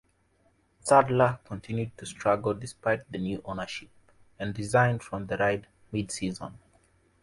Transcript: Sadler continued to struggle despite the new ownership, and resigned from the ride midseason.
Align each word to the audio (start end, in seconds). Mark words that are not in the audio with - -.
Sadler 0.79 1.37
continued 1.45 1.95
to 1.99 2.07
struggle 2.07 2.55
despite 2.55 3.03
the 3.11 3.19
new 3.19 3.39
ownership, 3.45 3.91
and 4.39 4.57
resigned 4.57 5.03
from 5.03 5.27
the 5.27 5.37
ride 5.37 5.67
midseason. 5.93 6.53